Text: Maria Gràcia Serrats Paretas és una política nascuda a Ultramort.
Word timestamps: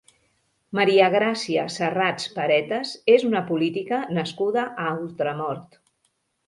Maria 0.77 1.09
Gràcia 1.15 1.65
Serrats 1.75 2.27
Paretas 2.39 2.97
és 3.17 3.29
una 3.31 3.45
política 3.53 4.03
nascuda 4.21 4.69
a 4.87 4.93
Ultramort. 5.07 5.83